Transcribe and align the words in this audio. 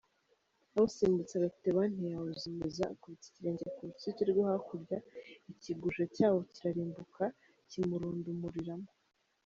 Awusimbutse 0.75 1.33
arateba 1.35 1.81
ntiyawuzimiza, 1.93 2.83
akubita 2.93 3.25
ikirenge 3.27 3.65
ku 3.75 3.81
rutsike 3.87 4.21
rwo 4.29 4.41
hakurya 4.49 4.97
ikiguja 5.51 6.03
cyawo 6.15 6.39
kirarimbuka 6.53 7.23
kimurundumuriramo! 7.69 8.89